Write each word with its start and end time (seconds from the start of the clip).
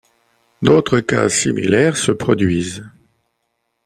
D'autres 0.63 0.99
cas 0.99 1.29
similaires 1.29 1.95
se 1.95 2.11
produisent. 2.11 2.83